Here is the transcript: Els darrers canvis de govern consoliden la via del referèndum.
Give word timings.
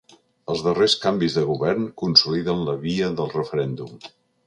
Els 0.53 0.63
darrers 0.67 0.95
canvis 1.03 1.35
de 1.41 1.45
govern 1.51 1.87
consoliden 2.05 2.67
la 2.71 2.77
via 2.89 3.15
del 3.23 3.33
referèndum. 3.39 4.05